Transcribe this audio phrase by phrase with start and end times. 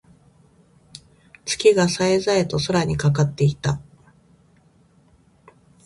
[1.45, 3.79] 月が冴え冴えと空にかかっていた。